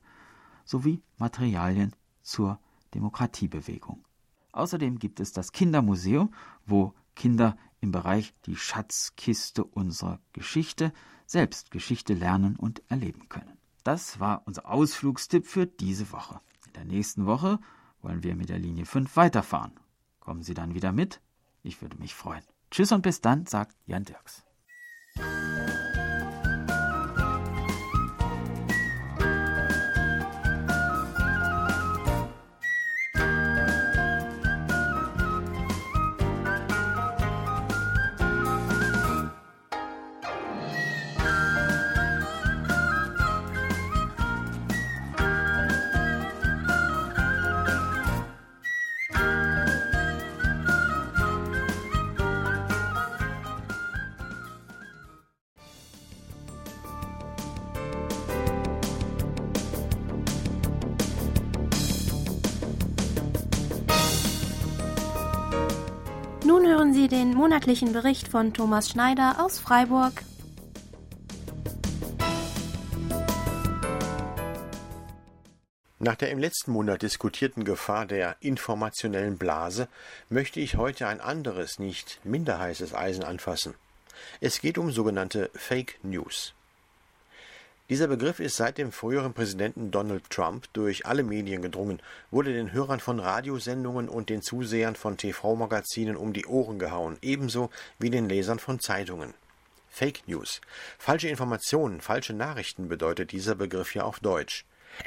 [0.66, 1.94] sowie Materialien
[2.30, 2.60] zur
[2.94, 4.06] Demokratiebewegung.
[4.52, 6.34] Außerdem gibt es das Kindermuseum,
[6.66, 10.94] wo Kinder im Bereich die Schatzkiste unserer Geschichte
[11.26, 13.58] selbst Geschichte lernen und erleben können.
[13.84, 16.42] Das war unser Ausflugstipp für diese Woche.
[16.68, 17.60] In der nächsten Woche
[18.02, 19.74] wollen wir mit der Linie 5 weiterfahren.
[20.20, 21.22] Kommen Sie dann wieder mit?
[21.64, 22.44] Ich würde mich freuen.
[22.72, 24.44] Tschüss und bis dann, sagt Jan Dirks.
[67.60, 70.14] Monatlichen Bericht von Thomas Schneider aus Freiburg.
[76.00, 79.90] Nach der im letzten Monat diskutierten Gefahr der informationellen Blase
[80.30, 83.76] möchte ich heute ein anderes, nicht minder heißes Eisen anfassen.
[84.40, 86.54] Es geht um sogenannte Fake News.
[87.90, 92.00] Dieser Begriff ist seit dem früheren Präsidenten Donald Trump durch alle Medien gedrungen,
[92.30, 97.72] wurde den Hörern von Radiosendungen und den Zusehern von TV-Magazinen um die Ohren gehauen, ebenso
[97.98, 99.34] wie den Lesern von Zeitungen.
[99.90, 100.62] Fake News.
[101.00, 104.66] Falsche Informationen, falsche Nachrichten bedeutet dieser Begriff ja auf Deutsch.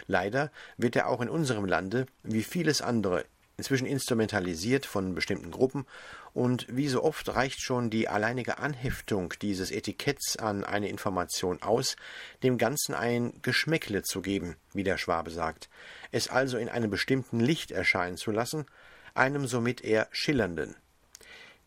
[0.09, 3.25] Leider wird er auch in unserem Lande, wie vieles andere,
[3.59, 5.87] inzwischen instrumentalisiert von bestimmten Gruppen,
[6.35, 11.97] und wie so oft reicht schon die alleinige Anheftung dieses Etiketts an eine Information aus,
[12.43, 15.69] dem Ganzen ein Geschmäckle zu geben, wie der Schwabe sagt,
[16.11, 18.67] es also in einem bestimmten Licht erscheinen zu lassen,
[19.15, 20.77] einem somit eher schillernden.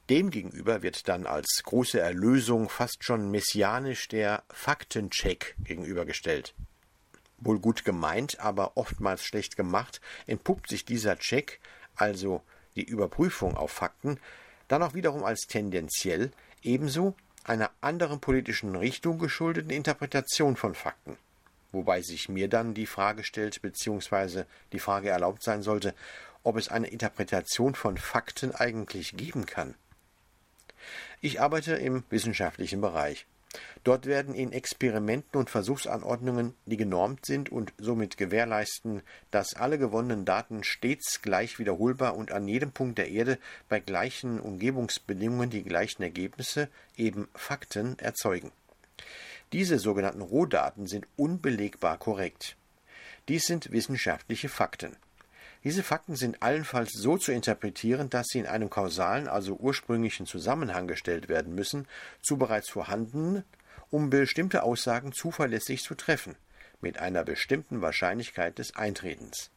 [0.10, 6.54] Demgegenüber wird dann als große Erlösung fast schon messianisch der Faktencheck gegenübergestellt.
[7.40, 11.60] Wohl gut gemeint, aber oftmals schlecht gemacht, entpuppt sich dieser Check,
[11.96, 12.44] also
[12.76, 14.20] die Überprüfung auf Fakten,
[14.68, 21.18] dann auch wiederum als tendenziell ebenso einer anderen politischen Richtung geschuldeten Interpretation von Fakten.
[21.72, 25.94] Wobei sich mir dann die Frage stellt, beziehungsweise die Frage erlaubt sein sollte,
[26.44, 29.76] ob es eine Interpretation von Fakten eigentlich geben kann.
[31.22, 33.26] Ich arbeite im wissenschaftlichen Bereich.
[33.84, 40.26] Dort werden in Experimenten und Versuchsanordnungen, die genormt sind und somit gewährleisten, dass alle gewonnenen
[40.26, 43.38] Daten stets gleich wiederholbar und an jedem Punkt der Erde
[43.70, 48.52] bei gleichen Umgebungsbedingungen die gleichen Ergebnisse, eben Fakten, erzeugen.
[49.54, 52.58] Diese sogenannten Rohdaten sind unbelegbar korrekt.
[53.28, 54.98] Dies sind wissenschaftliche Fakten.
[55.66, 60.88] Diese Fakten sind allenfalls so zu interpretieren, dass sie in einem kausalen, also ursprünglichen Zusammenhang
[60.88, 61.88] gestellt werden müssen
[62.22, 63.44] zu bereits vorhandenen,
[63.90, 66.36] um bestimmte Aussagen zuverlässig zu treffen,
[66.82, 69.50] mit einer bestimmten Wahrscheinlichkeit des Eintretens.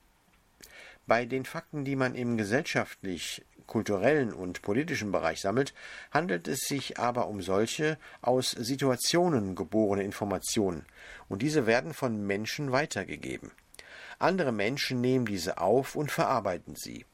[1.06, 5.74] Bei den Fakten, die man im gesellschaftlich, kulturellen und politischen Bereich sammelt,
[6.10, 10.86] handelt es sich aber um solche aus Situationen geborene Informationen,
[11.28, 13.50] und diese werden von Menschen weitergegeben.
[14.18, 17.04] Andere Menschen nehmen diese auf und verarbeiten sie.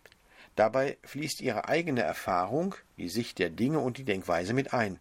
[0.56, 4.98] Dabei fließt ihre eigene Erfahrung, die Sicht der Dinge und die Denkweise mit ein.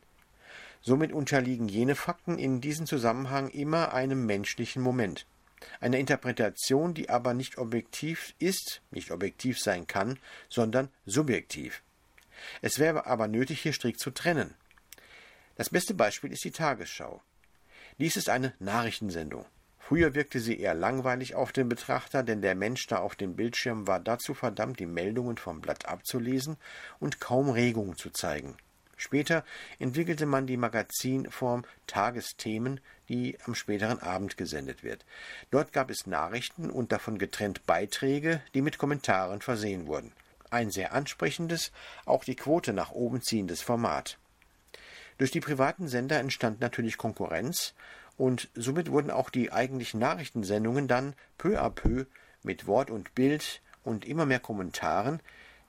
[0.81, 5.25] Somit unterliegen jene Fakten in diesem Zusammenhang immer einem menschlichen Moment.
[5.79, 11.83] Eine Interpretation, die aber nicht objektiv ist, nicht objektiv sein kann, sondern subjektiv.
[12.61, 14.55] Es wäre aber nötig, hier strikt zu trennen.
[15.55, 17.21] Das beste Beispiel ist die Tagesschau.
[17.99, 19.45] Dies ist eine Nachrichtensendung.
[19.93, 23.85] Früher wirkte sie eher langweilig auf den Betrachter, denn der Mensch da auf dem Bildschirm
[23.85, 26.57] war dazu verdammt, die Meldungen vom Blatt abzulesen
[26.99, 28.57] und kaum Regungen zu zeigen.
[28.97, 29.45] Später
[29.77, 35.05] entwickelte man die Magazinform Tagesthemen, die am späteren Abend gesendet wird.
[35.51, 40.11] Dort gab es Nachrichten und davon getrennt Beiträge, die mit Kommentaren versehen wurden.
[40.49, 41.71] Ein sehr ansprechendes,
[42.07, 44.17] auch die Quote nach oben ziehendes Format.
[45.19, 47.75] Durch die privaten Sender entstand natürlich Konkurrenz,
[48.17, 52.05] und somit wurden auch die eigentlichen Nachrichtensendungen dann peu à peu
[52.43, 55.19] mit Wort und Bild und immer mehr Kommentaren,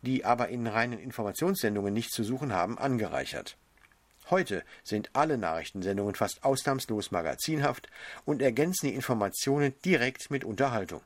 [0.02, 3.56] die aber in reinen Informationssendungen nichts zu suchen haben, angereichert.
[4.30, 7.88] Heute sind alle Nachrichtensendungen fast ausnahmslos magazinhaft
[8.24, 11.02] und ergänzen die Informationen direkt mit Unterhaltung.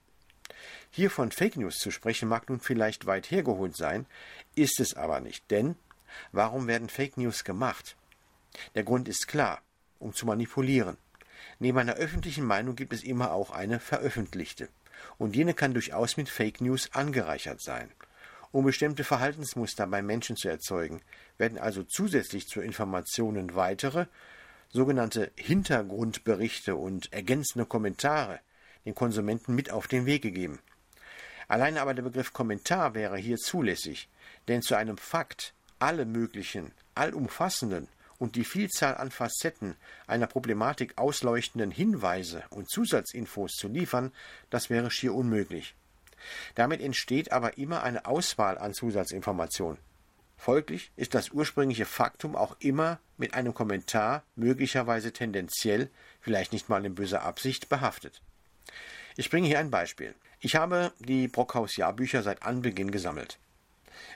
[0.90, 4.06] Hier von Fake News zu sprechen mag nun vielleicht weit hergeholt sein,
[4.54, 5.76] ist es aber nicht, denn
[6.32, 7.96] warum werden Fake News gemacht?
[8.74, 9.60] Der Grund ist klar,
[9.98, 10.96] um zu manipulieren.
[11.58, 14.68] Neben einer öffentlichen Meinung gibt es immer auch eine veröffentlichte.
[15.16, 17.90] Und jene kann durchaus mit Fake News angereichert sein.
[18.50, 21.02] um bestimmte Verhaltensmuster bei Menschen zu erzeugen,
[21.36, 24.06] werden also zusätzlich zu Informationen weitere,
[24.70, 28.40] sogenannte Hintergrundberichte und ergänzende Kommentare
[28.84, 30.60] den Konsumenten mit auf den Weg gegeben.
[31.46, 34.08] Allein aber der Begriff Kommentar wäre hier zulässig,
[34.48, 37.88] denn zu einem Fakt alle möglichen, allumfassenden
[38.18, 44.12] und die Vielzahl an Facetten einer Problematik ausleuchtenden Hinweise und Zusatzinfos zu liefern,
[44.50, 45.74] das wäre schier unmöglich.
[46.54, 49.78] Damit entsteht aber immer eine Auswahl an Zusatzinformationen.
[50.36, 55.90] Folglich ist das ursprüngliche Faktum auch immer mit einem Kommentar, möglicherweise tendenziell,
[56.20, 58.22] vielleicht nicht mal in böser Absicht, behaftet.
[59.16, 60.14] Ich bringe hier ein Beispiel.
[60.40, 63.38] Ich habe die Brockhaus-Jahrbücher seit Anbeginn gesammelt.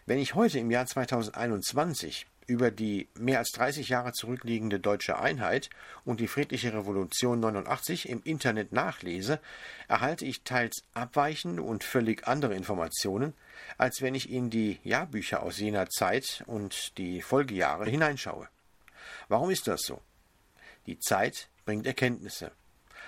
[0.06, 5.70] Wenn ich heute im Jahr 2021 über die mehr als 30 Jahre zurückliegende deutsche Einheit
[6.04, 9.40] und die friedliche Revolution 89 im Internet nachlese,
[9.88, 13.34] erhalte ich teils abweichende und völlig andere Informationen,
[13.78, 18.48] als wenn ich in die Jahrbücher aus jener Zeit und die Folgejahre hineinschaue.
[19.28, 20.00] Warum ist das so?
[20.86, 22.52] Die Zeit bringt Erkenntnisse.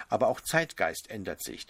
[0.09, 1.66] Aber auch Zeitgeist ändert sich.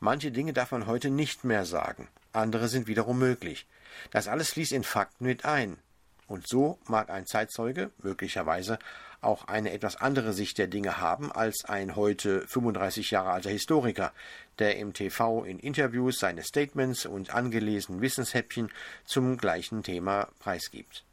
[0.00, 3.66] Manche Dinge darf man heute nicht mehr sagen, andere sind wiederum möglich.
[4.10, 5.78] Das alles fließt in Fakten mit ein.
[6.26, 8.78] Und so mag ein Zeitzeuge möglicherweise
[9.20, 14.12] auch eine etwas andere Sicht der Dinge haben als ein heute 35 Jahre alter Historiker,
[14.58, 18.70] der im TV in Interviews seine Statements und angelesenen Wissenshäppchen
[19.04, 21.04] zum gleichen Thema preisgibt.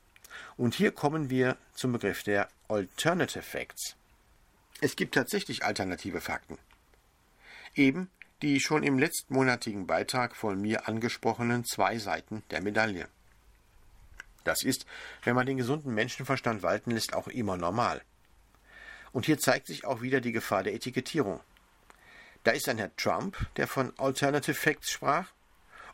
[0.58, 3.96] Und hier kommen wir zum Begriff der Alternative Facts.
[4.82, 6.58] Es gibt tatsächlich alternative Fakten.
[7.76, 8.10] Eben
[8.42, 13.08] die schon im letztmonatigen Beitrag von mir angesprochenen zwei Seiten der Medaille.
[14.44, 14.86] Das ist,
[15.24, 18.02] wenn man den gesunden Menschenverstand walten lässt, auch immer normal.
[19.12, 21.40] Und hier zeigt sich auch wieder die Gefahr der Etikettierung.
[22.44, 25.32] Da ist ein Herr Trump, der von Alternative Facts sprach,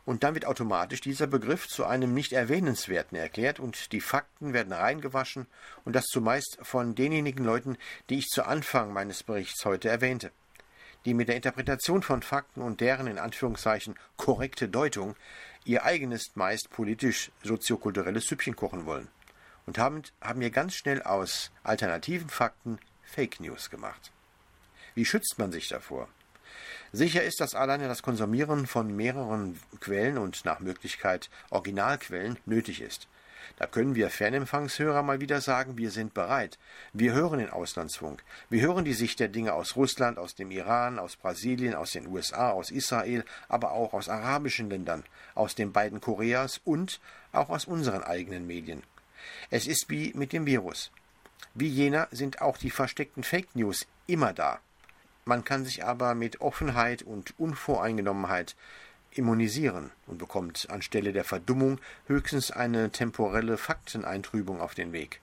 [0.04, 4.72] und dann wird automatisch dieser Begriff zu einem nicht erwähnenswerten erklärt und die Fakten werden
[4.72, 5.46] reingewaschen
[5.84, 7.76] und das zumeist von denjenigen Leuten,
[8.08, 10.32] die ich zu Anfang meines Berichts heute erwähnte,
[11.04, 15.16] die mit der Interpretation von Fakten und deren in Anführungszeichen korrekte Deutung
[15.64, 19.08] ihr eigenes, meist politisch soziokulturelles Süppchen kochen wollen
[19.66, 24.12] und haben, haben hier ganz schnell aus alternativen Fakten Fake News gemacht.
[24.94, 26.08] Wie schützt man sich davor?
[26.92, 33.06] Sicher ist, dass alleine das Konsumieren von mehreren Quellen und nach Möglichkeit Originalquellen nötig ist.
[33.56, 36.58] Da können wir Fernempfangshörer mal wieder sagen, wir sind bereit.
[36.92, 38.22] Wir hören den Auslandsfunk.
[38.48, 42.06] Wir hören die Sicht der Dinge aus Russland, aus dem Iran, aus Brasilien, aus den
[42.06, 47.00] USA, aus Israel, aber auch aus arabischen Ländern, aus den beiden Koreas und
[47.32, 48.82] auch aus unseren eigenen Medien.
[49.50, 50.90] Es ist wie mit dem Virus.
[51.54, 54.60] Wie jener sind auch die versteckten Fake News immer da.
[55.24, 58.56] Man kann sich aber mit Offenheit und Unvoreingenommenheit
[59.12, 65.20] immunisieren und bekommt anstelle der Verdummung höchstens eine temporelle Fakteneintrübung auf den Weg.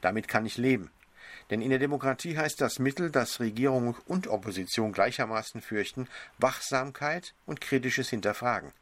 [0.00, 0.90] Damit kann ich leben.
[1.50, 6.08] Denn in der Demokratie heißt das Mittel, das Regierung und Opposition gleichermaßen fürchten,
[6.38, 8.72] Wachsamkeit und kritisches Hinterfragen.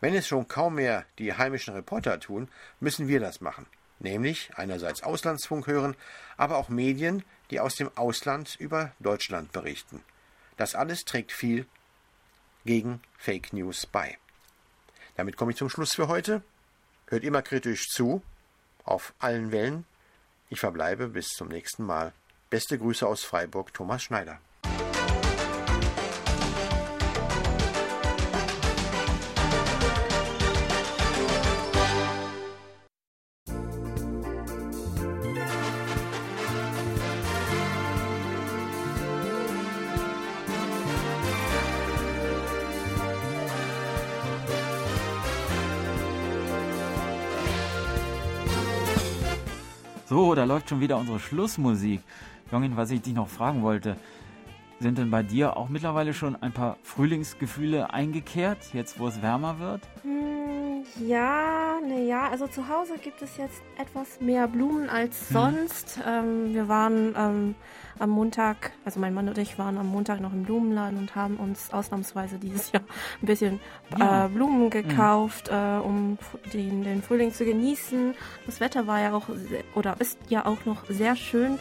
[0.00, 2.48] Wenn es schon kaum mehr die heimischen Reporter tun,
[2.78, 3.66] müssen wir das machen.
[3.98, 5.94] Nämlich einerseits Auslandsfunk hören,
[6.36, 10.02] aber auch Medien, die aus dem Ausland über Deutschland berichten.
[10.56, 11.66] Das alles trägt viel
[12.64, 14.18] gegen Fake News bei.
[15.16, 16.42] Damit komme ich zum Schluss für heute.
[17.06, 18.22] Hört immer kritisch zu,
[18.84, 19.84] auf allen Wellen.
[20.48, 22.12] Ich verbleibe bis zum nächsten Mal.
[22.48, 24.40] Beste Grüße aus Freiburg, Thomas Schneider.
[50.50, 52.00] Läuft schon wieder unsere Schlussmusik.
[52.50, 53.96] Jongin, was ich dich noch fragen wollte,
[54.80, 59.60] sind denn bei dir auch mittlerweile schon ein paar Frühlingsgefühle eingekehrt, jetzt wo es wärmer
[59.60, 59.82] wird?
[60.02, 60.29] Hm,
[61.06, 65.34] ja, naja, also zu Hause gibt es jetzt etwas mehr Blumen als hm.
[65.34, 65.96] sonst.
[65.96, 66.02] Hm.
[66.06, 67.54] Ähm, wir waren ähm,
[67.98, 71.36] am Montag, also mein Mann und ich waren am Montag noch im Blumenladen und haben
[71.36, 72.82] uns ausnahmsweise dieses Jahr
[73.22, 73.60] ein bisschen
[73.98, 74.26] ja.
[74.26, 74.70] äh, Blumen mhm.
[74.70, 75.56] gekauft, mhm.
[75.56, 76.18] äh, um
[76.52, 78.14] den, den Frühling zu genießen.
[78.46, 79.28] Das Wetter war ja auch,
[79.74, 81.58] oder ist ja auch noch sehr schön.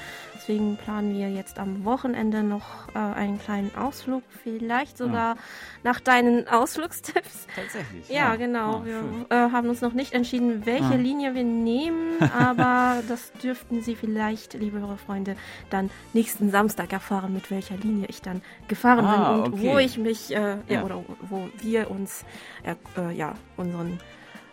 [0.50, 5.42] Deswegen planen wir jetzt am Wochenende noch äh, einen kleinen Ausflug, vielleicht sogar ja.
[5.84, 7.46] nach deinen Ausflugstipps.
[7.56, 8.10] Tatsächlich.
[8.10, 8.36] Ja, ja.
[8.36, 8.78] genau.
[8.78, 10.96] Ah, wir äh, haben uns noch nicht entschieden, welche ah.
[10.96, 15.36] Linie wir nehmen, aber das dürften Sie vielleicht, liebe Freunde,
[15.70, 19.72] dann nächsten Samstag erfahren, mit welcher Linie ich dann gefahren ah, bin und okay.
[19.72, 20.84] wo ich mich, äh, ja.
[20.84, 22.26] oder wo wir uns,
[22.64, 24.00] äh, ja, unseren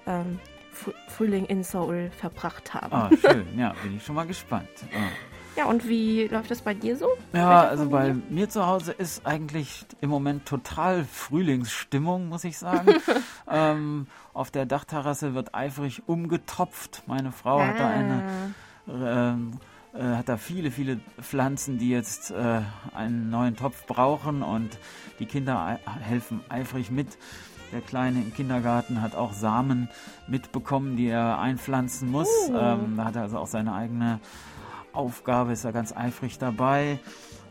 [0.06, 0.40] ähm,
[1.08, 2.92] Frühling in Seoul verbracht haben.
[2.92, 3.46] Ah, schön.
[3.58, 4.68] Ja, bin ich schon mal gespannt.
[4.92, 4.98] Ja.
[5.56, 7.08] Ja, und wie läuft das bei dir so?
[7.32, 12.94] Ja, also bei mir zu Hause ist eigentlich im Moment total Frühlingsstimmung, muss ich sagen.
[13.50, 17.04] ähm, auf der Dachterrasse wird eifrig umgetopft.
[17.06, 17.66] Meine Frau ah.
[17.68, 18.22] hat da eine
[18.86, 19.32] ah.
[19.32, 19.52] ähm,
[19.94, 22.60] äh, hat da viele, viele Pflanzen, die jetzt äh,
[22.94, 24.78] einen neuen Topf brauchen und
[25.18, 27.16] die Kinder helfen eifrig mit.
[27.72, 29.88] Der Kleine im Kindergarten hat auch Samen
[30.28, 32.28] mitbekommen, die er einpflanzen muss.
[32.48, 32.56] Oh.
[32.56, 34.20] Ähm, da hat er also auch seine eigene
[34.96, 36.98] Aufgabe, ist er ganz eifrig dabei.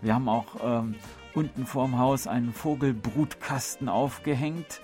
[0.02, 0.96] Wir haben auch ähm,
[1.34, 4.82] unten vorm Haus einen Vogelbrutkasten aufgehängt.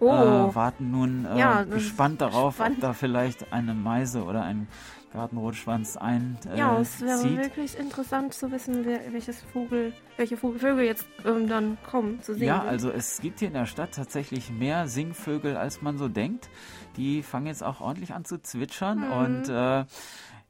[0.00, 0.06] Oh.
[0.06, 2.78] Äh, warten nun äh, ja, gespannt darauf, spannend.
[2.78, 4.68] ob da vielleicht eine Meise oder ein
[5.12, 6.38] Gartenrotschwanz ein.
[6.52, 7.38] Äh, ja, es wäre zieht.
[7.38, 12.46] wirklich interessant zu wissen, wer, welches Vogel, welche Vögel jetzt ähm, dann kommen zu sehen.
[12.46, 12.68] Ja, sind.
[12.68, 16.48] also es gibt hier in der Stadt tatsächlich mehr Singvögel, als man so denkt.
[16.96, 19.12] Die fangen jetzt auch ordentlich an zu zwitschern mhm.
[19.12, 19.84] und äh,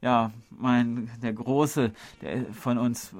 [0.01, 1.91] ja, mein, der Große
[2.21, 3.11] der von uns,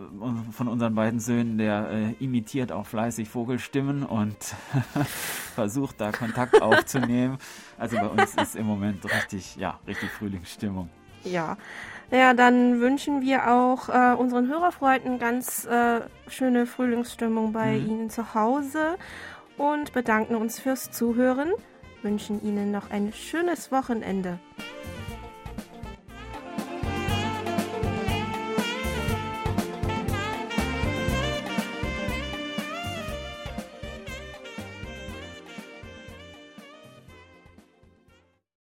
[0.51, 4.37] von unseren beiden Söhnen, der äh, imitiert auch fleißig Vogelstimmen und
[5.55, 7.37] versucht da Kontakt aufzunehmen.
[7.77, 10.89] Also bei uns ist im Moment richtig, ja, richtig Frühlingsstimmung.
[11.23, 11.57] Ja.
[12.11, 17.87] Naja, dann wünschen wir auch äh, unseren Hörerfreunden ganz äh, schöne Frühlingsstimmung bei mhm.
[17.87, 18.97] Ihnen zu Hause
[19.57, 21.51] und bedanken uns fürs Zuhören,
[22.01, 24.39] wünschen Ihnen noch ein schönes Wochenende.